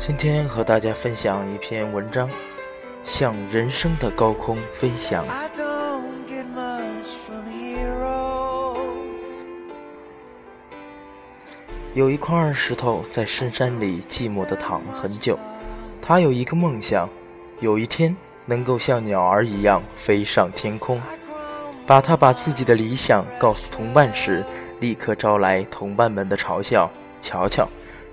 [0.00, 2.28] 今天和大家分享一篇文章，
[3.04, 5.26] 向人生的高空飞翔。
[11.92, 15.38] 有一块石头在深山里寂寞地躺了很久，
[16.00, 17.06] 他有一个梦想，
[17.60, 20.98] 有一天能够像鸟儿一样飞上天空。
[21.86, 24.42] 把他把自己的理想告诉同伴时，
[24.80, 26.90] 立刻招来同伴们的嘲笑。
[27.20, 27.68] 瞧瞧。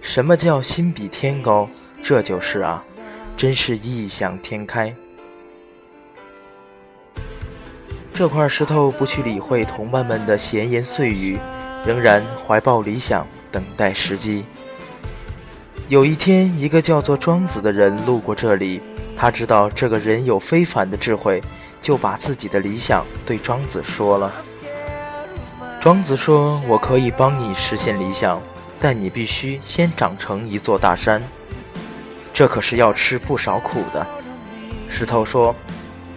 [0.07, 1.69] 什么叫心比天高？
[2.01, 2.81] 这就是啊，
[3.35, 4.95] 真是异想天开。
[8.13, 11.37] 这块石头不去理会同伴们的闲言碎语，
[11.85, 14.45] 仍然怀抱理想，等待时机。
[15.89, 18.79] 有一天，一个叫做庄子的人路过这里，
[19.17, 21.41] 他知道这个人有非凡的智慧，
[21.81, 24.31] 就把自己的理想对庄子说了。
[25.81, 28.41] 庄子说：“我可以帮你实现理想。”
[28.79, 31.23] 但你必须先长成一座大山，
[32.33, 34.05] 这可是要吃不少苦的。
[34.89, 35.55] 石头说：“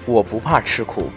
[0.07, 1.11] 我不怕吃苦。”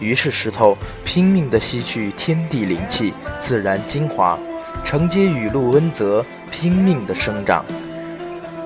[0.00, 4.38] 于是石头拼命地吸取天地灵气、自然精华，
[4.84, 7.64] 承接雨露恩泽，拼命地生长。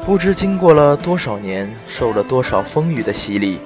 [0.07, 3.59] 不知经过了多少年，受了多少风雨的洗礼，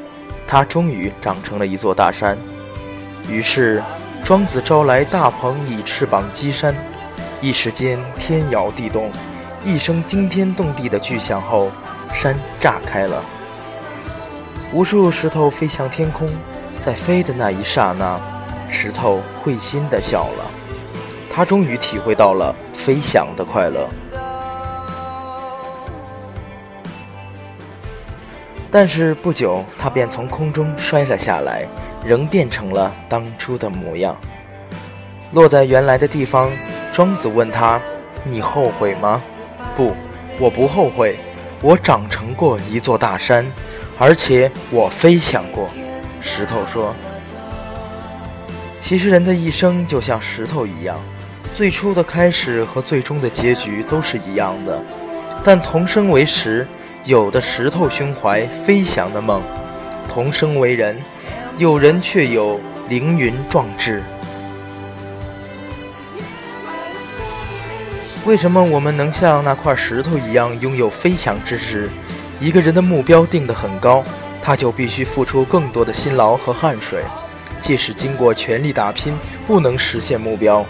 [0.46, 2.36] 它终于长成了一座大山。
[3.28, 3.82] 于是
[4.24, 6.74] 庄子招来大鹏，以翅膀击山。
[7.42, 9.10] 一时间天摇地动，
[9.64, 11.72] 一声惊天动地的巨响后，
[12.14, 13.20] 山炸开了。
[14.72, 16.30] 无数石头飞向天空，
[16.80, 18.16] 在飞的那一刹那，
[18.70, 20.48] 石头会心的笑了。
[21.34, 23.88] 他终于体会到了飞翔的快乐。
[28.70, 31.66] 但是不久，他便从空中摔了下来，
[32.06, 34.16] 仍变成了当初的模样，
[35.32, 36.48] 落在原来的地方。
[36.92, 37.80] 庄子问他
[38.22, 39.20] ：“你后悔吗
[39.74, 39.96] ？”“不，
[40.38, 41.16] 我不后悔。
[41.62, 43.46] 我长成过一座大山，
[43.98, 45.70] 而且我飞翔过。”
[46.20, 46.94] 石头说
[48.78, 50.98] ：“其实人的一生就像石头一样，
[51.54, 54.78] 最初的开始和最终的结局都是一样的。
[55.42, 56.66] 但同生为石，
[57.04, 59.40] 有的石头胸怀飞翔的梦；
[60.08, 61.00] 同生为人，
[61.56, 64.02] 有人却有凌云壮志。”
[68.24, 71.90] 为什么我们能像那块石头一样拥有飞翔之志？
[72.38, 74.04] 一个人的目标定得很高，
[74.40, 77.02] 他就必须付出更多的辛劳和汗水。
[77.60, 79.12] 即使经过全力打拼
[79.44, 80.64] 不能实现目标，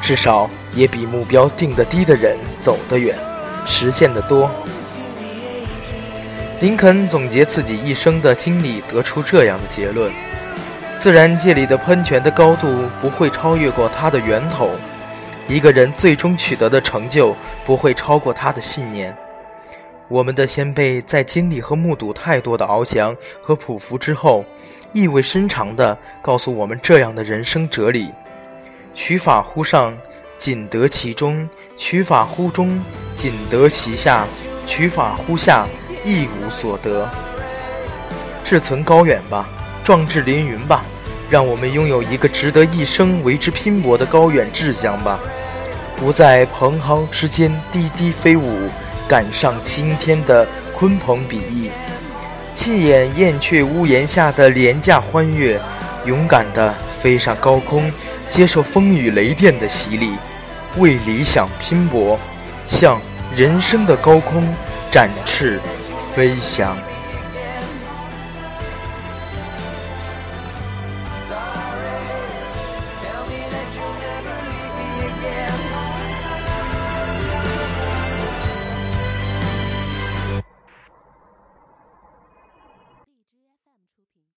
[0.00, 3.18] 至少也比目标定得低的人走得远，
[3.66, 4.48] 实现得多。
[6.60, 10.12] 林肯总结自己一生的经历，得出这样的结论：
[10.98, 14.70] 自然界里的喷泉的高度不会超越过它的源头。
[15.48, 19.14] 一个人最终取得的成就不会超过他的信念。
[20.08, 24.44] 我们的先辈在经历和目睹太多的翱翔和匍匐之后，
[24.92, 28.10] 意味深长地告诉我们这样的人生哲理：
[28.94, 29.96] 取法乎上，
[30.38, 31.48] 仅得其中；
[31.78, 32.82] 取法乎中，
[33.14, 34.26] 仅得其下；
[34.66, 35.66] 取法乎下，
[36.04, 37.08] 一无所得。
[38.44, 39.48] 志存高远吧，
[39.82, 40.84] 壮志凌云吧。
[41.32, 45.18] 让我们拥有一个值得一生为之拼搏的高远志向吧，
[45.96, 48.68] 不在蓬蒿之间低低飞舞，
[49.08, 51.70] 赶上青天的鲲鹏比翼，
[52.54, 55.58] 弃眼燕雀屋檐下的廉价欢悦，
[56.04, 57.90] 勇敢地飞上高空，
[58.28, 60.10] 接受风雨雷电的洗礼，
[60.76, 62.18] 为理想拼搏，
[62.68, 63.00] 向
[63.34, 64.46] 人生的高空
[64.90, 65.58] 展翅
[66.14, 66.76] 飞翔。